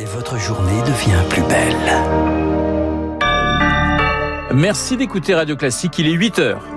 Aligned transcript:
Et 0.00 0.04
votre 0.06 0.38
journée 0.38 0.80
devient 0.86 1.22
plus 1.28 1.42
belle. 1.42 1.76
Merci 4.54 4.96
d'écouter 4.96 5.34
Radio 5.34 5.56
Classique, 5.56 5.98
il 5.98 6.06
est 6.08 6.12
8 6.12 6.38
heures.– 6.38 6.64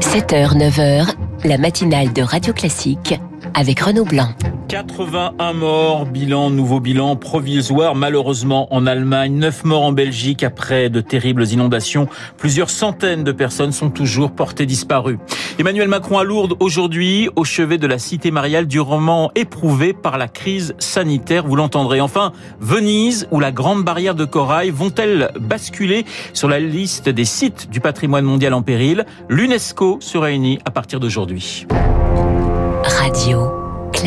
7h, 0.00 0.56
9h, 0.56 1.14
la 1.44 1.58
matinale 1.58 2.14
de 2.14 2.22
Radio 2.22 2.54
Classique 2.54 3.20
avec 3.52 3.80
Renaud 3.80 4.06
Blanc. 4.06 4.30
81 4.72 5.52
morts, 5.52 6.06
bilan, 6.06 6.48
nouveau 6.48 6.80
bilan 6.80 7.14
provisoire 7.14 7.94
malheureusement 7.94 8.72
en 8.72 8.86
Allemagne, 8.86 9.34
9 9.34 9.64
morts 9.64 9.82
en 9.82 9.92
Belgique 9.92 10.42
après 10.42 10.88
de 10.88 11.02
terribles 11.02 11.46
inondations. 11.46 12.08
Plusieurs 12.38 12.70
centaines 12.70 13.22
de 13.22 13.32
personnes 13.32 13.72
sont 13.72 13.90
toujours 13.90 14.30
portées 14.30 14.64
disparues. 14.64 15.18
Emmanuel 15.58 15.88
Macron 15.88 16.16
à 16.18 16.24
Lourdes 16.24 16.56
aujourd'hui, 16.58 17.28
au 17.36 17.44
chevet 17.44 17.76
de 17.76 17.86
la 17.86 17.98
cité 17.98 18.30
mariale 18.30 18.66
durement 18.66 19.30
éprouvée 19.34 19.92
par 19.92 20.16
la 20.16 20.26
crise 20.26 20.74
sanitaire, 20.78 21.46
vous 21.46 21.56
l'entendrez. 21.56 22.00
Enfin, 22.00 22.32
Venise 22.58 23.28
ou 23.30 23.40
la 23.40 23.52
Grande 23.52 23.84
Barrière 23.84 24.14
de 24.14 24.24
Corail 24.24 24.70
vont-elles 24.70 25.32
basculer 25.38 26.06
sur 26.32 26.48
la 26.48 26.60
liste 26.60 27.10
des 27.10 27.26
sites 27.26 27.68
du 27.68 27.80
patrimoine 27.80 28.24
mondial 28.24 28.54
en 28.54 28.62
péril? 28.62 29.04
L'UNESCO 29.28 29.98
se 30.00 30.16
réunit 30.16 30.60
à 30.64 30.70
partir 30.70 30.98
d'aujourd'hui. 30.98 31.66
Radio 32.84 33.61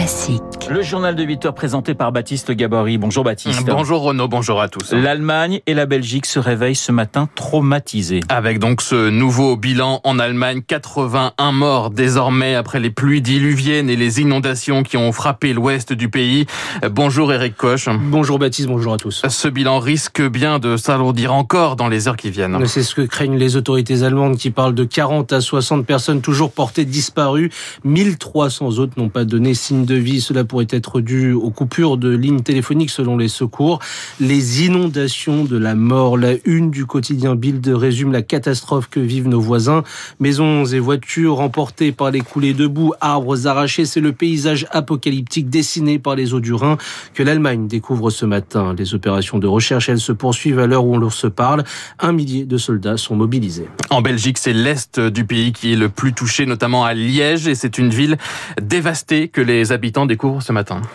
classique. 0.05 0.43
Le 0.69 0.83
journal 0.83 1.15
de 1.15 1.23
8 1.23 1.45
heures 1.47 1.55
présenté 1.55 1.95
par 1.95 2.11
Baptiste 2.11 2.51
Gabory. 2.51 2.99
Bonjour 2.99 3.23
Baptiste. 3.23 3.65
Bonjour 3.65 4.01
Renaud, 4.01 4.27
bonjour 4.27 4.61
à 4.61 4.67
tous. 4.67 4.91
L'Allemagne 4.91 5.61
et 5.65 5.73
la 5.73 5.87
Belgique 5.87 6.27
se 6.27 6.37
réveillent 6.37 6.75
ce 6.75 6.91
matin 6.91 7.27
traumatisés. 7.35 8.19
Avec 8.29 8.59
donc 8.59 8.81
ce 8.81 9.09
nouveau 9.09 9.57
bilan 9.57 10.01
en 10.03 10.19
Allemagne, 10.19 10.61
81 10.61 11.51
morts 11.51 11.89
désormais 11.89 12.53
après 12.53 12.79
les 12.79 12.91
pluies 12.91 13.21
diluviennes 13.21 13.89
et 13.89 13.95
les 13.95 14.21
inondations 14.21 14.83
qui 14.83 14.95
ont 14.97 15.11
frappé 15.11 15.53
l'ouest 15.53 15.91
du 15.91 16.09
pays. 16.09 16.45
Bonjour 16.91 17.33
Eric 17.33 17.55
Koch. 17.57 17.89
Bonjour 17.99 18.37
Baptiste, 18.37 18.67
bonjour 18.67 18.93
à 18.93 18.97
tous. 18.97 19.23
Ce 19.27 19.47
bilan 19.47 19.79
risque 19.79 20.21
bien 20.21 20.59
de 20.59 20.77
s'alourdir 20.77 21.33
encore 21.33 21.75
dans 21.75 21.87
les 21.87 22.07
heures 22.07 22.17
qui 22.17 22.29
viennent. 22.29 22.63
C'est 22.67 22.83
ce 22.83 22.93
que 22.93 23.01
craignent 23.01 23.37
les 23.37 23.55
autorités 23.55 24.03
allemandes 24.03 24.37
qui 24.37 24.51
parlent 24.51 24.75
de 24.75 24.83
40 24.83 25.33
à 25.33 25.41
60 25.41 25.83
personnes 25.83 26.21
toujours 26.21 26.51
portées 26.51 26.85
disparues. 26.85 27.51
1300 27.83 28.77
autres 28.77 28.93
n'ont 28.97 29.09
pas 29.09 29.25
donné 29.25 29.55
signe 29.55 29.85
de 29.85 29.94
Cela 30.19 30.43
pourrait 30.43 30.67
être 30.69 31.01
dû 31.01 31.31
aux 31.31 31.49
coupures 31.49 31.97
de 31.97 32.09
lignes 32.09 32.41
téléphoniques 32.41 32.89
selon 32.89 33.17
les 33.17 33.27
secours. 33.27 33.79
Les 34.19 34.65
inondations 34.65 35.43
de 35.43 35.57
la 35.57 35.75
mort, 35.75 36.17
la 36.17 36.33
une 36.45 36.71
du 36.71 36.85
quotidien 36.85 37.35
Bild 37.35 37.65
résume 37.67 38.11
la 38.11 38.21
catastrophe 38.21 38.89
que 38.89 38.99
vivent 38.99 39.27
nos 39.27 39.39
voisins. 39.39 39.83
Maisons 40.19 40.65
et 40.65 40.79
voitures 40.79 41.39
emportées 41.39 41.91
par 41.91 42.11
les 42.11 42.21
coulées 42.21 42.53
de 42.53 42.67
boue, 42.67 42.93
arbres 43.01 43.47
arrachés, 43.47 43.85
c'est 43.85 44.01
le 44.01 44.11
paysage 44.11 44.67
apocalyptique 44.71 45.49
dessiné 45.49 45.99
par 45.99 46.15
les 46.15 46.33
eaux 46.33 46.39
du 46.39 46.53
Rhin 46.53 46.77
que 47.13 47.23
l'Allemagne 47.23 47.67
découvre 47.67 48.09
ce 48.09 48.25
matin. 48.25 48.75
Les 48.77 48.93
opérations 48.93 49.39
de 49.39 49.47
recherche, 49.47 49.89
elles 49.89 49.99
se 49.99 50.11
poursuivent 50.11 50.59
à 50.59 50.67
l'heure 50.67 50.85
où 50.85 50.95
on 50.95 51.09
se 51.09 51.27
parle. 51.27 51.63
Un 51.99 52.11
millier 52.11 52.45
de 52.45 52.57
soldats 52.57 52.97
sont 52.97 53.15
mobilisés. 53.15 53.67
En 53.89 54.01
Belgique, 54.01 54.37
c'est 54.37 54.53
l'Est 54.53 54.99
du 54.99 55.25
pays 55.25 55.53
qui 55.53 55.73
est 55.73 55.77
le 55.77 55.89
plus 55.89 56.13
touché, 56.13 56.45
notamment 56.45 56.83
à 56.83 56.93
Liège, 56.93 57.47
et 57.47 57.55
c'est 57.55 57.77
une 57.77 57.89
ville 57.89 58.17
dévastée 58.61 59.27
que 59.27 59.41
les 59.41 59.71
habitants 59.71 59.84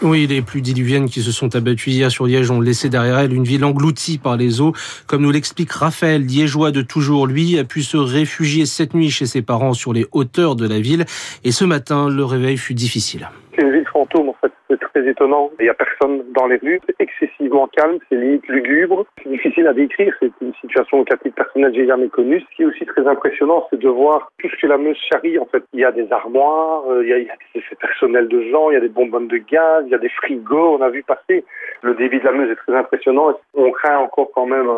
Oui, 0.03 0.27
les 0.27 0.43
pluies 0.43 0.63
diluviennes 0.63 1.09
qui 1.09 1.23
se 1.23 1.33
sont 1.33 1.55
abattues 1.55 1.91
hier 1.91 2.11
sur 2.11 2.27
Liège 2.27 2.51
ont 2.51 2.61
laissé 2.61 2.89
derrière 2.89 3.19
elle 3.19 3.33
une 3.33 3.45
ville 3.45 3.65
engloutie 3.65 4.19
par 4.19 4.37
les 4.37 4.61
eaux. 4.61 4.75
Comme 5.07 5.23
nous 5.23 5.31
l'explique 5.31 5.73
Raphaël, 5.73 6.25
liégeois 6.25 6.71
de 6.71 6.83
toujours, 6.83 7.27
lui, 7.27 7.59
a 7.59 7.65
pu 7.65 7.83
se 7.83 7.97
réfugier 7.97 8.67
cette 8.67 8.95
nuit 8.95 9.11
chez 9.11 9.27
ses 9.27 9.43
parents 9.43 9.75
sur 9.75 9.93
les 9.93 10.07
hauteurs 10.13 10.57
de 10.57 10.67
la 10.67 10.81
ville. 10.81 11.07
Et 11.45 11.53
ce 11.53 11.65
matin, 11.65 12.09
le 12.09 12.25
réveil 12.25 12.57
fut 12.57 12.75
difficile. 12.75 13.31
C'est 13.61 13.67
une 13.67 13.73
ville 13.73 13.89
fantôme 13.93 14.31
en 14.31 14.37
fait, 14.41 14.51
c'est 14.71 14.81
très 14.81 15.07
étonnant. 15.07 15.51
Il 15.59 15.65
n'y 15.65 15.69
a 15.69 15.75
personne 15.75 16.23
dans 16.33 16.47
les 16.47 16.57
rues, 16.57 16.81
c'est 16.87 16.95
excessivement 16.99 17.67
calme, 17.67 17.99
c'est 18.09 18.17
limite 18.17 18.49
lugubre. 18.49 19.05
C'est 19.23 19.29
difficile 19.29 19.67
à 19.67 19.75
décrire, 19.75 20.15
c'est 20.19 20.33
une 20.41 20.55
situation 20.63 21.05
qu'à 21.05 21.19
titre 21.19 21.35
personnel 21.35 21.71
j'ai 21.75 21.87
jamais 21.87 22.09
connue. 22.09 22.41
Ce 22.41 22.57
qui 22.57 22.63
est 22.63 22.65
aussi 22.65 22.87
très 22.87 23.07
impressionnant, 23.07 23.67
c'est 23.69 23.79
de 23.79 23.89
voir 23.91 24.33
tout 24.39 24.49
ce 24.49 24.57
que 24.57 24.67
la 24.67 24.79
Meuse 24.79 24.97
charrie 25.13 25.39
en 25.39 25.45
fait. 25.45 25.63
Il 25.75 25.81
y 25.81 25.85
a 25.85 25.93
des 25.93 26.11
armoires, 26.11 26.85
il 27.03 27.09
y 27.09 27.13
a, 27.13 27.19
il 27.19 27.27
y 27.27 27.31
a 27.31 27.35
des 27.35 27.61
effets 27.61 27.77
personnels 27.77 28.29
de 28.29 28.41
gens, 28.51 28.71
il 28.71 28.75
y 28.75 28.79
a 28.79 28.81
des 28.81 28.89
bonbonnes 28.89 29.29
de 29.29 29.37
gaz, 29.37 29.85
il 29.85 29.93
y 29.93 29.95
a 29.95 29.99
des 29.99 30.09
frigos, 30.09 30.79
on 30.79 30.81
a 30.81 30.89
vu 30.89 31.03
passer. 31.03 31.45
Le 31.83 31.95
débit 31.95 32.19
de 32.19 32.25
la 32.25 32.33
Meuse 32.33 32.51
est 32.51 32.57
très 32.57 32.77
impressionnant. 32.77 33.33
On 33.55 33.71
craint 33.71 33.99
encore 33.99 34.29
quand 34.35 34.47
même 34.47 34.69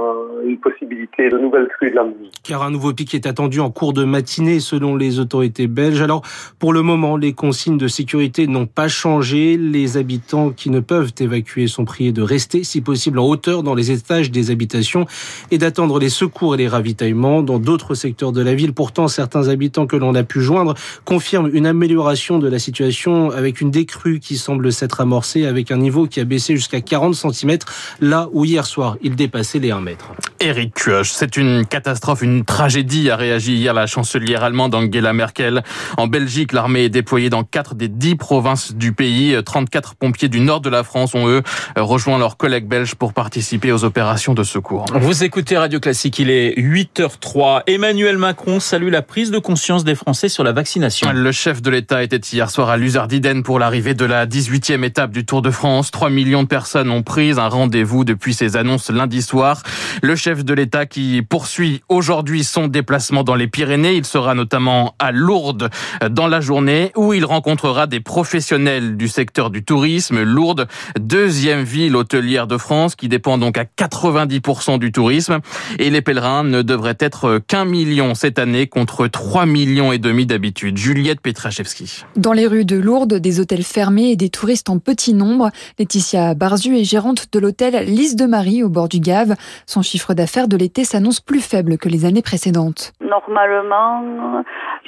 une 0.46 0.58
possibilité 0.58 1.28
de 1.28 1.36
nouvelles 1.36 1.68
crues 1.68 1.90
de 1.90 1.96
la 1.96 2.04
Meuse. 2.04 2.30
Car 2.44 2.62
un 2.62 2.70
nouveau 2.70 2.92
pic 2.92 3.12
est 3.14 3.26
attendu 3.26 3.58
en 3.58 3.70
cours 3.70 3.92
de 3.92 4.04
matinée 4.04 4.60
selon 4.60 4.94
les 4.94 5.18
autorités 5.18 5.66
belges. 5.66 6.00
Alors, 6.00 6.22
pour 6.60 6.72
le 6.72 6.82
moment, 6.82 7.16
les 7.16 7.32
consignes 7.32 7.78
de 7.78 7.88
sécurité 7.88 8.46
n'ont 8.46 8.66
pas 8.66 8.86
changé. 8.86 9.56
Les 9.56 9.96
habitants 9.96 10.50
qui 10.50 10.70
ne 10.70 10.78
peuvent 10.78 11.12
évacuer 11.18 11.66
sont 11.66 11.84
priés 11.84 12.12
de 12.12 12.22
rester, 12.22 12.62
si 12.62 12.80
possible, 12.80 13.18
en 13.18 13.26
hauteur 13.26 13.64
dans 13.64 13.74
les 13.74 13.90
étages 13.90 14.30
des 14.30 14.52
habitations 14.52 15.06
et 15.50 15.58
d'attendre 15.58 15.98
les 15.98 16.08
secours 16.08 16.54
et 16.54 16.58
les 16.58 16.68
ravitaillements 16.68 17.42
dans 17.42 17.58
d'autres 17.58 17.94
secteurs 17.94 18.30
de 18.30 18.42
la 18.42 18.54
ville. 18.54 18.74
Pourtant, 18.74 19.08
certains 19.08 19.48
habitants 19.48 19.86
que 19.86 19.96
l'on 19.96 20.14
a 20.14 20.22
pu 20.22 20.40
joindre 20.40 20.74
confirment 21.04 21.50
une 21.52 21.66
amélioration 21.66 22.38
de 22.38 22.48
la 22.48 22.60
situation 22.60 23.30
avec 23.30 23.60
une 23.60 23.72
décrue 23.72 24.20
qui 24.20 24.36
semble 24.36 24.72
s'être 24.72 25.00
amorcée 25.00 25.46
avec 25.46 25.72
un 25.72 25.78
niveau 25.78 26.06
qui 26.06 26.20
a 26.20 26.24
baissé 26.24 26.54
jusqu'à 26.54 26.80
40 26.92 27.14
cm, 27.14 27.56
là 28.02 28.28
où 28.32 28.44
hier 28.44 28.66
soir 28.66 28.98
il 29.00 29.16
dépassait 29.16 29.58
les 29.58 29.70
1 29.70 29.80
mètre. 29.80 30.12
Eric 30.40 30.74
Kioch, 30.74 31.06
c'est 31.06 31.38
une 31.38 31.64
catastrophe, 31.64 32.20
une 32.20 32.44
tragédie, 32.44 33.08
a 33.08 33.16
réagi 33.16 33.54
hier 33.54 33.72
la 33.72 33.86
chancelière 33.86 34.44
allemande 34.44 34.74
Angela 34.74 35.14
Merkel. 35.14 35.62
En 35.96 36.06
Belgique, 36.06 36.52
l'armée 36.52 36.84
est 36.84 36.88
déployée 36.90 37.30
dans 37.30 37.44
4 37.44 37.76
des 37.76 37.88
10 37.88 38.16
provinces 38.16 38.74
du 38.74 38.92
pays. 38.92 39.34
34 39.42 39.94
pompiers 39.94 40.28
du 40.28 40.40
nord 40.40 40.60
de 40.60 40.68
la 40.68 40.84
France 40.84 41.14
ont, 41.14 41.28
eux, 41.28 41.42
rejoint 41.76 42.18
leurs 42.18 42.36
collègues 42.36 42.66
belges 42.66 42.94
pour 42.94 43.14
participer 43.14 43.72
aux 43.72 43.84
opérations 43.84 44.34
de 44.34 44.42
secours. 44.42 44.84
Vous 44.92 45.24
écoutez 45.24 45.56
Radio 45.56 45.80
Classique, 45.80 46.18
il 46.18 46.28
est 46.28 46.58
8h03. 46.58 47.62
Emmanuel 47.68 48.18
Macron 48.18 48.60
salue 48.60 48.90
la 48.90 49.00
prise 49.00 49.30
de 49.30 49.38
conscience 49.38 49.82
des 49.82 49.94
Français 49.94 50.28
sur 50.28 50.44
la 50.44 50.52
vaccination. 50.52 51.10
Le 51.10 51.32
chef 51.32 51.62
de 51.62 51.70
l'État 51.70 52.02
était 52.02 52.18
hier 52.18 52.50
soir 52.50 52.68
à 52.68 52.76
Luzardiden 52.76 53.42
pour 53.42 53.58
l'arrivée 53.58 53.94
de 53.94 54.04
la 54.04 54.26
18e 54.26 54.84
étape 54.84 55.12
du 55.12 55.24
Tour 55.24 55.40
de 55.40 55.50
France. 55.50 55.90
3 55.90 56.10
millions 56.10 56.42
de 56.42 56.48
personnes 56.48 56.81
ont 56.90 57.02
pris 57.02 57.32
un 57.38 57.48
rendez-vous 57.48 58.04
depuis 58.04 58.34
ses 58.34 58.56
annonces 58.56 58.90
lundi 58.90 59.22
soir. 59.22 59.62
Le 60.02 60.16
chef 60.16 60.44
de 60.44 60.54
l'État 60.54 60.86
qui 60.86 61.22
poursuit 61.22 61.82
aujourd'hui 61.88 62.44
son 62.44 62.68
déplacement 62.68 63.24
dans 63.24 63.34
les 63.34 63.46
Pyrénées. 63.46 63.94
Il 63.94 64.04
sera 64.04 64.34
notamment 64.34 64.94
à 64.98 65.12
Lourdes 65.12 65.70
dans 66.10 66.26
la 66.26 66.40
journée 66.40 66.92
où 66.96 67.12
il 67.12 67.24
rencontrera 67.24 67.86
des 67.86 68.00
professionnels 68.00 68.96
du 68.96 69.08
secteur 69.08 69.50
du 69.50 69.64
tourisme. 69.64 70.22
Lourdes, 70.22 70.68
deuxième 70.98 71.62
ville 71.62 71.96
hôtelière 71.96 72.46
de 72.46 72.56
France 72.56 72.96
qui 72.96 73.08
dépend 73.08 73.38
donc 73.38 73.58
à 73.58 73.64
90% 73.64 74.78
du 74.78 74.92
tourisme. 74.92 75.38
Et 75.78 75.90
les 75.90 76.02
pèlerins 76.02 76.44
ne 76.44 76.62
devraient 76.62 76.96
être 76.98 77.38
qu'un 77.38 77.64
million 77.64 78.14
cette 78.14 78.38
année 78.38 78.66
contre 78.66 79.06
3 79.06 79.46
millions 79.46 79.92
et 79.92 79.98
demi 79.98 80.26
d'habitude. 80.26 80.76
Juliette 80.76 81.20
Petrachevski. 81.20 82.04
Dans 82.16 82.32
les 82.32 82.46
rues 82.46 82.64
de 82.64 82.76
Lourdes, 82.76 83.14
des 83.14 83.40
hôtels 83.40 83.62
fermés 83.62 84.10
et 84.10 84.16
des 84.16 84.30
touristes 84.30 84.70
en 84.70 84.78
petit 84.78 85.14
nombre. 85.14 85.50
Laetitia 85.78 86.34
Barzu 86.34 86.71
est 86.78 86.84
gérante 86.84 87.32
de 87.32 87.38
l'hôtel 87.38 87.74
Lys 87.84 88.16
de 88.16 88.26
Marie 88.26 88.62
au 88.62 88.68
bord 88.68 88.88
du 88.88 89.00
Gave. 89.00 89.34
Son 89.66 89.82
chiffre 89.82 90.14
d'affaires 90.14 90.48
de 90.48 90.56
l'été 90.56 90.84
s'annonce 90.84 91.20
plus 91.20 91.40
faible 91.40 91.78
que 91.78 91.88
les 91.88 92.04
années 92.04 92.22
précédentes. 92.22 92.92
Normalement, 93.00 94.42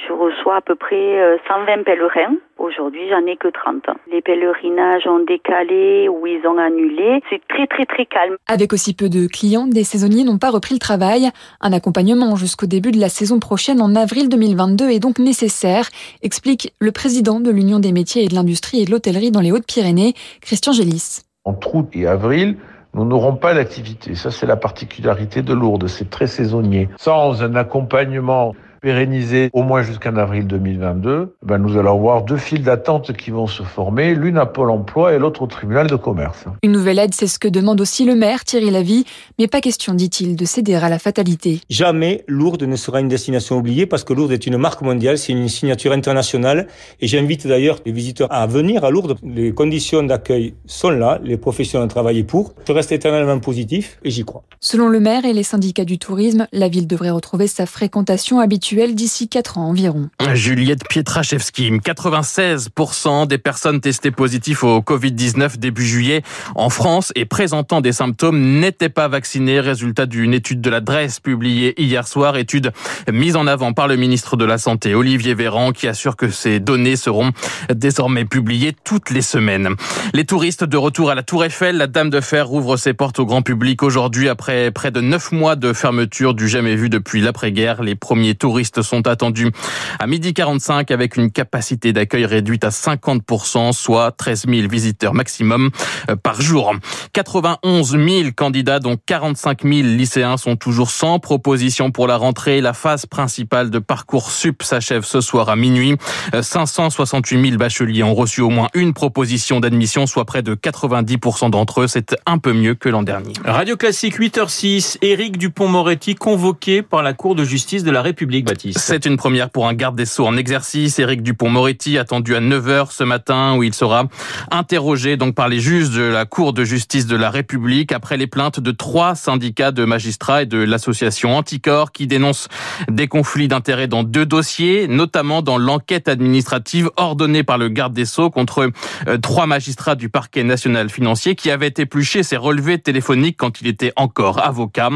je 0.07 0.13
reçois 0.13 0.57
à 0.57 0.61
peu 0.61 0.75
près 0.75 1.39
120 1.47 1.83
pèlerins. 1.83 2.35
Aujourd'hui, 2.57 3.01
j'en 3.09 3.25
ai 3.25 3.35
que 3.35 3.49
30. 3.49 3.83
Les 4.11 4.21
pèlerinages 4.21 5.05
ont 5.07 5.23
décalé 5.25 6.07
ou 6.07 6.25
ils 6.25 6.41
ont 6.47 6.57
annulé. 6.57 7.21
C'est 7.29 7.41
très 7.49 7.67
très 7.67 7.85
très 7.85 8.05
calme. 8.05 8.37
Avec 8.47 8.71
aussi 8.71 8.93
peu 8.93 9.09
de 9.09 9.27
clients, 9.27 9.67
des 9.67 9.83
saisonniers 9.83 10.23
n'ont 10.23 10.37
pas 10.37 10.51
repris 10.51 10.73
le 10.73 10.79
travail. 10.79 11.29
Un 11.59 11.73
accompagnement 11.73 12.35
jusqu'au 12.35 12.65
début 12.65 12.91
de 12.91 12.99
la 12.99 13.09
saison 13.09 13.39
prochaine 13.39 13.81
en 13.81 13.93
avril 13.95 14.29
2022 14.29 14.89
est 14.89 14.99
donc 14.99 15.19
nécessaire, 15.19 15.89
explique 16.23 16.73
le 16.79 16.91
président 16.91 17.39
de 17.41 17.51
l'Union 17.51 17.79
des 17.79 17.91
métiers 17.91 18.23
et 18.23 18.27
de 18.27 18.35
l'industrie 18.35 18.81
et 18.81 18.85
de 18.85 18.91
l'hôtellerie 18.91 19.31
dans 19.31 19.41
les 19.41 19.51
Hautes-Pyrénées, 19.51 20.13
Christian 20.41 20.71
Gélis. 20.71 21.24
Entre 21.45 21.75
août 21.75 21.89
et 21.93 22.07
avril, 22.07 22.57
nous 22.95 23.05
n'aurons 23.05 23.35
pas 23.35 23.53
d'activité. 23.53 24.15
Ça, 24.15 24.31
c'est 24.31 24.45
la 24.45 24.55
particularité 24.55 25.41
de 25.41 25.53
Lourdes. 25.53 25.87
C'est 25.87 26.09
très 26.09 26.27
saisonnier. 26.27 26.89
Sans 26.97 27.43
un 27.43 27.55
accompagnement 27.55 28.55
pérennisé 28.85 29.49
au 29.53 29.63
moins 29.63 29.81
jusqu'en 29.81 30.15
avril 30.15 30.45
2022, 30.45 31.37
ben 31.41 31.57
nous 31.57 31.75
allons 31.75 31.95
avoir 31.95 32.21
deux 32.21 32.37
files 32.37 32.61
d'attente 32.61 33.13
qui 33.17 33.31
vont 33.31 33.47
se 33.47 33.63
former, 33.63 34.13
l'une 34.13 34.37
à 34.37 34.45
Pôle 34.45 34.69
emploi 34.69 35.15
et 35.15 35.17
l'autre 35.17 35.41
au 35.41 35.47
tribunal 35.47 35.87
de 35.87 35.95
commerce. 35.95 36.45
Une 36.61 36.73
nouvelle 36.73 36.99
aide, 36.99 37.15
c'est 37.15 37.25
ce 37.25 37.39
que 37.39 37.47
demande 37.47 37.81
aussi 37.81 38.05
le 38.05 38.13
maire 38.13 38.45
Thierry 38.45 38.69
Lavie, 38.69 39.03
mais 39.39 39.47
pas 39.47 39.59
question, 39.59 39.95
dit-il, 39.95 40.35
de 40.35 40.45
céder 40.45 40.75
à 40.75 40.87
la 40.87 40.99
fatalité. 40.99 41.61
Jamais 41.67 42.23
Lourdes 42.27 42.61
ne 42.61 42.75
sera 42.75 43.01
une 43.01 43.07
destination 43.07 43.57
oubliée 43.57 43.87
parce 43.87 44.03
que 44.03 44.13
Lourdes 44.13 44.33
est 44.33 44.45
une 44.45 44.57
marque 44.57 44.83
mondiale, 44.83 45.17
c'est 45.17 45.31
une 45.31 45.49
signature 45.49 45.91
internationale 45.91 46.67
et 47.01 47.07
j'invite 47.07 47.47
d'ailleurs 47.47 47.79
les 47.87 47.91
visiteurs 47.91 48.31
à 48.31 48.45
venir 48.45 48.83
à 48.83 48.91
Lourdes. 48.91 49.17
Les 49.23 49.51
conditions 49.51 50.03
d'accueil 50.03 50.53
sont 50.67 50.91
là, 50.91 51.19
les 51.23 51.37
professionnels 51.37 51.85
ont 51.85 51.89
travaillé 51.89 52.23
pour. 52.23 52.53
Je 52.67 52.71
reste 52.71 52.91
éternellement 52.91 53.39
positif 53.39 53.97
et 54.03 54.11
j'y 54.11 54.23
crois. 54.25 54.43
Selon 54.59 54.89
le 54.89 54.99
maire 54.99 55.25
et 55.25 55.33
les 55.33 55.41
syndicats 55.41 55.85
du 55.85 55.97
tourisme, 55.97 56.45
la 56.53 56.67
ville 56.67 56.85
devrait 56.85 57.09
retrouver 57.09 57.47
sa 57.47 57.65
fréquentation 57.65 58.39
habituelle 58.39 58.74
d'ici 58.75 59.29
4 59.29 59.57
ans 59.57 59.69
environ. 59.69 60.09
Juliette 60.33 60.87
Pietraszewski, 60.87 61.71
96% 61.71 63.27
des 63.27 63.37
personnes 63.37 63.79
testées 63.79 64.11
positives 64.11 64.63
au 64.63 64.79
Covid-19 64.79 65.57
début 65.57 65.85
juillet 65.85 66.23
en 66.55 66.69
France 66.69 67.11
et 67.15 67.25
présentant 67.25 67.79
des 67.79 67.93
symptômes 67.93 68.59
n'étaient 68.59 68.89
pas 68.89 69.07
vaccinées. 69.07 69.61
Résultat 69.61 70.05
d'une 70.05 70.33
étude 70.33 70.61
de 70.61 70.69
la 70.69 70.81
publiée 71.23 71.81
hier 71.81 72.07
soir, 72.07 72.37
étude 72.37 72.71
mise 73.11 73.35
en 73.35 73.47
avant 73.47 73.73
par 73.73 73.87
le 73.87 73.95
ministre 73.95 74.35
de 74.35 74.45
la 74.45 74.57
Santé, 74.57 74.93
Olivier 74.93 75.33
Véran, 75.33 75.71
qui 75.71 75.87
assure 75.87 76.15
que 76.15 76.29
ces 76.29 76.59
données 76.59 76.95
seront 76.95 77.31
désormais 77.73 78.25
publiées 78.25 78.75
toutes 78.83 79.09
les 79.09 79.21
semaines. 79.21 79.69
Les 80.13 80.25
touristes 80.25 80.63
de 80.63 80.77
retour 80.77 81.09
à 81.09 81.15
la 81.15 81.23
Tour 81.23 81.45
Eiffel, 81.45 81.77
la 81.77 81.87
Dame 81.87 82.09
de 82.09 82.19
Fer 82.19 82.47
rouvre 82.47 82.77
ses 82.77 82.93
portes 82.93 83.19
au 83.19 83.25
grand 83.25 83.41
public 83.41 83.83
aujourd'hui 83.83 84.27
après 84.29 84.71
près 84.71 84.91
de 84.91 85.01
neuf 85.01 85.31
mois 85.31 85.55
de 85.55 85.71
fermeture 85.73 86.33
du 86.33 86.47
jamais 86.47 86.75
vu 86.75 86.89
depuis 86.89 87.21
l'après-guerre. 87.21 87.81
Les 87.81 87.95
premiers 87.95 88.35
touristes 88.35 88.64
sont 88.81 89.07
attendus 89.07 89.51
à 89.99 90.07
midi 90.07 90.33
45 90.33 90.91
avec 90.91 91.17
une 91.17 91.31
capacité 91.31 91.93
d'accueil 91.93 92.25
réduite 92.25 92.63
à 92.63 92.69
50%, 92.69 93.73
soit 93.73 94.11
13 94.11 94.45
000 94.47 94.67
visiteurs 94.67 95.13
maximum 95.13 95.71
euh, 96.09 96.15
par 96.15 96.41
jour. 96.41 96.73
91 97.13 97.91
000 97.91 98.29
candidats, 98.35 98.79
dont 98.79 98.97
45 99.05 99.63
000 99.63 99.73
lycéens, 99.81 100.37
sont 100.37 100.55
toujours 100.55 100.89
sans 100.89 101.19
proposition 101.19 101.91
pour 101.91 102.07
la 102.07 102.17
rentrée. 102.17 102.61
La 102.61 102.73
phase 102.73 103.05
principale 103.05 103.69
de 103.69 103.79
Parcoursup 103.79 104.63
s'achève 104.63 105.03
ce 105.03 105.21
soir 105.21 105.49
à 105.49 105.55
minuit. 105.55 105.95
568 106.39 107.37
euh, 107.37 107.41
000 107.49 107.57
bacheliers 107.57 108.03
ont 108.03 108.15
reçu 108.15 108.41
au 108.41 108.49
moins 108.49 108.67
une 108.73 108.93
proposition 108.93 109.59
d'admission, 109.59 110.07
soit 110.07 110.25
près 110.25 110.41
de 110.41 110.55
90% 110.55 111.49
d'entre 111.49 111.81
eux. 111.81 111.87
C'est 111.87 112.15
un 112.25 112.37
peu 112.37 112.53
mieux 112.53 112.75
que 112.75 112.89
l'an 112.89 113.03
dernier. 113.03 113.33
Radio 113.43 113.77
Classique 113.77 114.19
8h06, 114.19 114.97
Éric 115.01 115.37
Dupont-Moretti 115.37 116.15
convoqué 116.15 116.81
par 116.81 117.03
la 117.03 117.13
Cour 117.13 117.35
de 117.35 117.43
justice 117.43 117.83
de 117.83 117.91
la 117.91 118.01
République, 118.01 118.44
C'est 118.77 119.05
une 119.05 119.17
première 119.17 119.49
pour 119.49 119.67
un 119.67 119.73
garde 119.73 119.95
des 119.95 120.05
Sceaux 120.05 120.25
en 120.25 120.37
exercice. 120.37 120.99
Éric 120.99 121.23
Dupont-Moretti 121.23 121.97
attendu 121.97 122.35
à 122.35 122.41
9h 122.41 122.91
ce 122.91 123.03
matin 123.03 123.55
où 123.55 123.63
il 123.63 123.73
sera 123.73 124.05
interrogé 124.51 125.17
donc 125.17 125.33
par 125.33 125.49
les 125.49 125.59
juges 125.59 125.89
de 125.89 126.03
la 126.03 126.25
Cour 126.25 126.53
de 126.53 126.63
justice 126.63 127.07
de 127.07 127.15
la 127.15 127.29
République 127.29 127.91
après 127.91 128.17
les 128.17 128.27
plaintes 128.27 128.59
de 128.59 128.71
trois 128.71 129.15
syndicats 129.15 129.71
de 129.71 129.83
magistrats 129.85 130.43
et 130.43 130.45
de 130.45 130.57
l'association 130.57 131.35
Anticor 131.35 131.91
qui 131.91 132.07
dénoncent 132.07 132.47
des 132.89 133.07
conflits 133.07 133.47
d'intérêts 133.47 133.87
dans 133.87 134.03
deux 134.03 134.25
dossiers, 134.25 134.87
notamment 134.87 135.41
dans 135.41 135.57
l'enquête 135.57 136.07
administrative 136.07 136.89
ordonnée 136.97 137.43
par 137.43 137.57
le 137.57 137.69
garde 137.69 137.93
des 137.93 138.05
Sceaux 138.05 138.29
contre 138.29 138.69
euh, 139.07 139.17
trois 139.17 139.47
magistrats 139.47 139.95
du 139.95 140.09
parquet 140.09 140.43
national 140.43 140.89
financier 140.89 141.35
qui 141.35 141.49
avaient 141.49 141.73
épluché 141.77 142.23
ses 142.23 142.37
relevés 142.37 142.79
téléphoniques 142.79 143.37
quand 143.37 143.61
il 143.61 143.67
était 143.67 143.93
encore 143.95 144.45
avocat. 144.45 144.89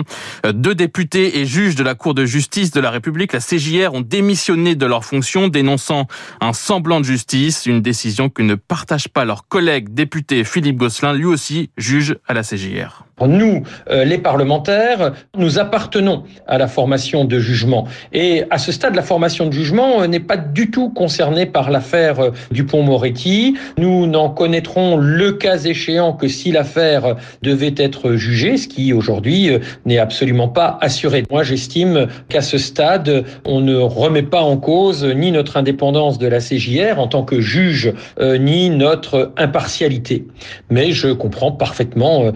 Euh, 0.46 0.52
deux 0.52 0.76
députés 0.76 1.40
et 1.40 1.46
juges 1.46 1.76
de 1.76 1.84
la 1.84 1.96
Cour 1.96 2.14
de 2.14 2.26
justice 2.26 2.72
de 2.72 2.80
la 2.80 2.92
République, 2.92 3.34
la 3.40 3.58
CJR, 3.58 3.94
ont 3.94 4.02
démissionné 4.02 4.76
de 4.76 4.86
leurs 4.86 5.06
fonctions, 5.06 5.48
dénonçant 5.48 6.08
un 6.42 6.52
semblant 6.52 7.00
de 7.00 7.06
justice, 7.06 7.66
une 7.66 7.82
décision 7.82 8.30
que 8.30 8.44
ne 8.44 8.56
partage 8.56 9.08
pas 9.08 9.24
leur 9.24 9.48
collègue 9.48 9.94
député 9.94 10.44
Philippe 10.44 10.78
Gosselin, 10.78 11.14
lui 11.14 11.26
aussi 11.26 11.70
juge 11.78 12.18
à 12.28 12.34
la 12.34 12.44
CJR. 12.44 13.06
Nous, 13.28 13.64
euh, 13.90 14.06
les 14.06 14.18
parlementaires, 14.18 15.14
nous 15.38 15.60
appartenons 15.60 16.24
à 16.48 16.58
la 16.58 16.68
formation 16.68 17.26
de 17.26 17.40
jugement. 17.40 17.88
Et 18.14 18.44
à 18.50 18.58
ce 18.58 18.72
stade, 18.72 18.96
la 18.96 19.02
formation 19.02 19.48
de 19.48 19.52
jugement 19.52 20.02
euh, 20.02 20.08
n'est 20.08 20.20
pas 20.20 20.38
du 20.38 20.72
tout 20.72 20.90
concernée 20.90 21.46
par 21.46 21.72
l'affaire 21.72 22.20
euh, 22.20 22.32
Dupont-Moretti. 22.52 23.58
Nous 23.78 24.08
n'en 24.08 24.30
connaîtrons 24.30 24.98
le 24.98 25.34
cas 25.34 25.58
échéant 25.58 26.14
que 26.14 26.28
si 26.28 26.52
l'affaire 26.52 27.16
devait 27.42 27.76
être 27.78 28.14
jugée, 28.14 28.58
ce 28.58 28.68
qui 28.68 28.94
aujourd'hui 28.94 29.50
n'est 29.86 30.00
absolument 30.00 30.48
pas 30.48 30.78
assuré. 30.82 31.24
Moi, 31.30 31.44
j'estime 31.44 32.08
qu'à 32.30 32.42
ce 32.42 32.58
stade, 32.58 33.24
on 33.46 33.62
ne 33.62 33.76
remet 33.76 34.24
pas 34.24 34.42
en 34.42 34.58
cause 34.58 35.04
ni 35.06 35.32
notre 35.32 35.58
indépendance 35.58 36.18
de 36.20 36.28
la 36.28 36.40
CJR 36.40 37.00
en 37.00 37.08
tant 37.08 37.24
que 37.24 37.42
juge, 37.42 37.94
ni 38.20 38.70
notre 38.70 39.32
impartialité. 39.38 40.26
Mais 40.70 40.92
je 40.92 41.10
comprends 41.10 41.52
parfaitement 41.52 42.32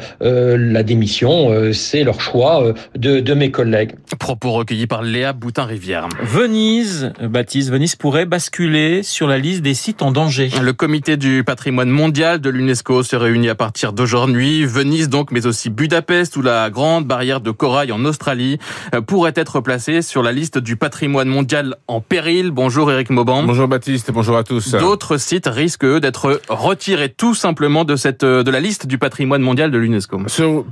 la 0.74 0.84
démission, 0.84 1.52
euh, 1.52 1.72
c'est 1.72 2.04
leur 2.04 2.20
choix 2.20 2.64
euh, 2.64 2.74
de, 2.96 3.20
de, 3.20 3.34
mes 3.34 3.52
collègues. 3.52 3.94
Propos 4.20 4.52
recueillis 4.52 4.88
par 4.88 5.04
Léa 5.04 5.31
Boutin-Rivière. 5.31 6.10
Venise, 6.22 7.14
Baptiste, 7.22 7.70
Venise 7.70 7.96
pourrait 7.96 8.25
basculer 8.25 9.04
sur 9.04 9.28
la 9.28 9.38
liste 9.38 9.62
des 9.62 9.75
sites 9.75 10.02
en 10.02 10.12
danger. 10.12 10.50
Le 10.62 10.74
comité 10.74 11.16
du 11.16 11.44
patrimoine 11.44 11.90
mondial 11.90 12.42
de 12.42 12.50
l'UNESCO 12.50 13.04
se 13.04 13.16
réunit 13.16 13.50
à 13.50 13.56
partir 13.56 13.94
d'aujourd'hui. 13.94 14.66
Venise 14.66 15.10
donc, 15.10 15.31
mais 15.31 15.46
aussi 15.46 15.70
Budapest 15.70 16.36
ou 16.36 16.42
la 16.42 16.70
grande 16.70 17.06
barrière 17.06 17.40
de 17.40 17.52
corail 17.52 17.92
en 17.92 18.04
Australie 18.04 18.58
euh, 18.96 19.02
pourraient 19.02 19.34
être 19.36 19.62
placés 19.62 20.02
sur 20.02 20.24
la 20.24 20.31
liste 20.31 20.58
du 20.58 20.75
patrimoine 20.75 21.28
mondial 21.28 21.75
en 21.88 22.02
péril. 22.02 22.52
Bonjour 22.52 22.92
Eric 22.92 23.12
Mauban. 23.12 23.44
Bonjour 23.44 23.68
Baptiste, 23.68 24.12
bonjour 24.12 24.38
à 24.38 24.44
tous. 24.44 24.72
D'autres 24.72 25.18
sites 25.18 25.48
risquent 25.48 25.86
eux 25.86 26.00
d'être 26.00 26.42
retirés 26.50 27.10
tout 27.10 27.36
simplement 27.36 27.86
de 27.86 27.96
cette 27.96 28.25
de 28.25 28.50
la 28.50 28.60
liste 28.60 28.88
du 28.88 28.98
patrimoine 28.98 29.42
mondial 29.42 29.70
de 29.70 29.78
l'UNESCO 29.78 30.20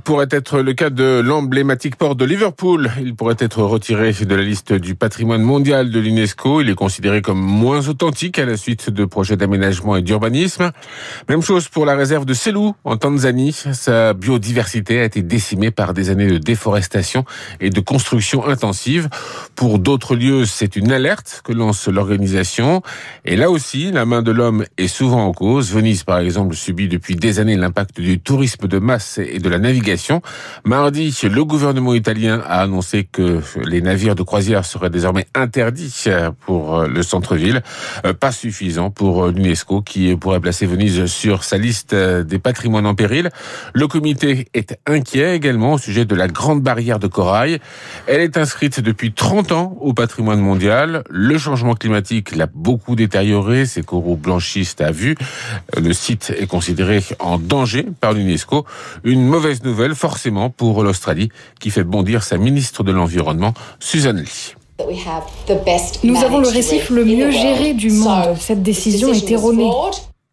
pourrait 0.04 0.28
être 0.30 0.60
le 0.60 0.72
cas 0.72 0.90
de 0.90 1.20
l'emblématique 1.20 1.96
port 1.96 2.16
de 2.16 2.24
Liverpool. 2.24 2.90
Il 3.00 3.14
pourrait 3.14 3.36
être 3.38 3.62
retiré 3.62 4.12
de 4.12 4.34
la 4.34 4.42
liste 4.42 4.72
du 4.72 4.94
patrimoine 4.94 5.42
mondial 5.42 5.90
de 5.90 6.00
l'UNESCO. 6.00 6.60
Il 6.60 6.70
est 6.70 6.74
considéré 6.74 7.22
comme 7.22 7.40
moins 7.40 7.88
authentique 7.88 8.38
à 8.38 8.46
la 8.46 8.56
suite 8.56 8.90
de 8.90 9.04
projets 9.04 9.36
d'aménagement 9.36 9.96
et 9.96 10.02
d'urbanisme. 10.02 10.70
Même 11.28 11.42
chose 11.42 11.68
pour 11.68 11.86
la 11.86 11.94
réserve 11.94 12.24
de 12.24 12.34
Selou 12.34 12.74
en 12.84 12.96
Tanzanie. 12.96 13.52
Sa 13.72 14.14
biodiversité 14.14 15.00
a 15.00 15.04
été 15.04 15.22
décimée 15.22 15.70
par 15.70 15.94
des 15.94 16.10
années 16.10 16.28
de 16.28 16.38
déforestation 16.38 17.24
et 17.60 17.70
de 17.70 17.80
construction 17.80 18.46
intensive. 18.46 19.08
Pour 19.54 19.78
d'autres 19.78 20.16
lieux, 20.16 20.46
c'est 20.46 20.76
une 20.76 20.92
alerte 20.92 21.42
que 21.44 21.52
lance 21.52 21.88
l'organisation. 21.88 22.82
Et 23.24 23.36
là 23.36 23.50
aussi, 23.50 23.92
la 23.92 24.06
main 24.06 24.22
de 24.22 24.30
l'homme 24.30 24.64
est 24.78 24.88
souvent 24.88 25.26
en 25.26 25.32
cause. 25.32 25.72
Venise, 25.72 26.04
par 26.04 26.18
exemple, 26.18 26.54
subit 26.56 26.88
depuis 26.88 27.16
des 27.16 27.38
années 27.38 27.56
l'impact 27.56 28.00
du 28.00 28.18
tourisme 28.18 28.68
de 28.68 28.78
masse 28.78 29.18
et 29.18 29.38
de 29.38 29.48
la 29.48 29.58
navigation 29.58 29.81
Mardi, 30.64 31.18
le 31.22 31.44
gouvernement 31.44 31.94
italien 31.94 32.42
a 32.46 32.62
annoncé 32.62 33.04
que 33.10 33.40
les 33.64 33.80
navires 33.80 34.14
de 34.14 34.22
croisière 34.22 34.64
seraient 34.64 34.90
désormais 34.90 35.26
interdits 35.34 36.04
pour 36.46 36.82
le 36.82 37.02
centre-ville. 37.02 37.62
Euh, 38.06 38.12
pas 38.12 38.32
suffisant 38.32 38.90
pour 38.90 39.28
l'UNESCO 39.28 39.82
qui 39.82 40.14
pourrait 40.16 40.40
placer 40.40 40.66
Venise 40.66 41.06
sur 41.06 41.44
sa 41.44 41.58
liste 41.58 41.94
des 41.94 42.38
patrimoines 42.38 42.86
en 42.86 42.94
péril. 42.94 43.30
Le 43.74 43.86
comité 43.86 44.48
est 44.54 44.78
inquiet 44.86 45.34
également 45.34 45.74
au 45.74 45.78
sujet 45.78 46.04
de 46.04 46.14
la 46.14 46.28
grande 46.28 46.62
barrière 46.62 46.98
de 46.98 47.06
corail. 47.06 47.58
Elle 48.06 48.20
est 48.20 48.36
inscrite 48.36 48.80
depuis 48.80 49.12
30 49.12 49.52
ans 49.52 49.76
au 49.80 49.92
patrimoine 49.92 50.40
mondial. 50.40 51.04
Le 51.10 51.38
changement 51.38 51.74
climatique 51.74 52.34
l'a 52.36 52.46
beaucoup 52.46 52.96
détérioré. 52.96 53.66
Ses 53.66 53.82
coraux 53.82 54.16
blanchissent 54.16 54.76
à 54.80 54.90
vue. 54.90 55.16
Le 55.76 55.92
site 55.92 56.32
est 56.38 56.46
considéré 56.46 57.02
en 57.18 57.38
danger 57.38 57.86
par 58.00 58.12
l'UNESCO. 58.12 58.64
Une 59.04 59.26
mauvaise 59.26 59.61
nouvelle 59.64 59.94
forcément 59.94 60.50
pour 60.50 60.82
l'Australie 60.82 61.30
qui 61.60 61.70
fait 61.70 61.84
bondir 61.84 62.22
sa 62.22 62.38
ministre 62.38 62.82
de 62.82 62.92
l'Environnement, 62.92 63.54
Susan 63.80 64.12
Lee. 64.12 64.54
Nous 66.04 66.24
avons 66.24 66.38
le 66.38 66.48
récif 66.48 66.90
le 66.90 67.04
mieux 67.04 67.30
géré 67.30 67.74
du 67.74 67.90
monde. 67.90 68.36
Cette 68.38 68.62
décision 68.62 69.12
est 69.12 69.30
erronée 69.30 69.70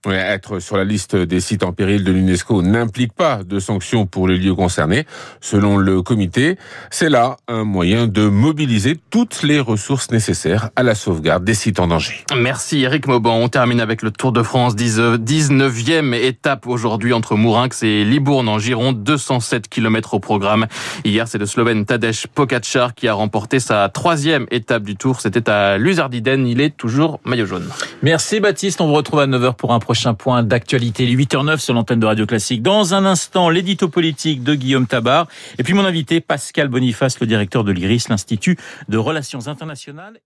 être 0.08 0.60
sur 0.60 0.78
la 0.78 0.84
liste 0.84 1.16
des 1.16 1.40
sites 1.40 1.64
en 1.64 1.74
péril 1.74 2.04
de 2.04 2.12
l'UNESCO 2.12 2.62
n'implique 2.62 3.14
pas 3.14 3.44
de 3.44 3.60
sanctions 3.60 4.06
pour 4.06 4.28
les 4.28 4.38
lieux 4.38 4.56
concernés. 4.56 5.06
Selon 5.42 5.78
le 5.78 6.02
comité, 6.02 6.58
c'est 6.90 7.10
là 7.10 7.38
un 7.48 7.64
moyen 7.64 8.08
de 8.08 8.28
mobiliser 8.28 8.98
toutes 9.10 9.44
les 9.44 9.60
ressources 9.60 10.12
nécessaires 10.12 10.70
à 10.76 10.84
la 10.84 10.96
sauvegarde 10.96 11.44
des 11.44 11.54
sites 11.54 11.80
en 11.80 11.88
danger. 11.88 12.24
Merci 12.36 12.84
Eric 12.84 13.08
Mauban. 13.08 13.36
On 13.36 13.50
termine 13.50 13.82
avec 13.82 14.02
le 14.02 14.12
Tour 14.12 14.32
de 14.32 14.44
France, 14.44 14.76
19e 14.76 16.14
étape 16.14 16.68
aujourd'hui 16.68 17.14
entre 17.14 17.36
Mourinx 17.36 17.84
et 17.84 18.06
Libourne 18.06 18.48
en 18.48 18.60
Gironde, 18.60 19.04
207 19.04 19.68
km 19.68 20.14
au 20.14 20.20
programme. 20.20 20.68
Hier, 21.04 21.28
c'est 21.28 21.38
le 21.38 21.46
Slovène 21.46 21.86
Tadej 21.86 22.28
Pogacar 22.28 22.96
qui 22.96 23.08
a 23.08 23.14
remporté 23.14 23.60
sa 23.60 23.90
troisième 23.90 24.46
étape 24.52 24.84
du 24.84 24.96
Tour. 24.96 25.22
C'était 25.22 25.50
à 25.50 25.78
Luzardiden. 25.78 26.48
Il 26.48 26.62
est 26.62 26.76
toujours 26.76 27.20
maillot 27.26 27.46
jaune. 27.46 27.68
Merci 28.02 28.40
Baptiste. 28.40 28.82
On 28.82 28.88
vous 28.88 28.94
retrouve 28.94 29.20
à 29.20 29.28
9h 29.28 29.56
pour 29.56 29.74
un 29.74 29.80
prochain 29.90 30.14
point 30.14 30.44
d'actualité, 30.44 31.08
8h09 31.08 31.58
sur 31.58 31.74
l'antenne 31.74 32.00
de 32.00 32.06
Radio 32.06 32.28
Classique. 32.28 32.62
Dans 32.62 32.94
un 32.94 33.06
instant, 33.06 33.50
l'édito 33.50 33.90
politique 33.90 34.44
de 34.44 34.54
Guillaume 34.54 34.86
Tabar. 34.86 35.26
Et 35.58 35.64
puis 35.64 35.74
mon 35.74 35.84
invité, 35.84 36.22
Pascal 36.22 36.68
Boniface, 36.68 37.20
le 37.20 37.26
directeur 37.26 37.64
de 37.64 37.72
l'IRIS, 37.72 38.08
l'Institut 38.08 38.56
de 38.88 38.98
Relations 39.00 39.48
Internationales. 39.48 40.20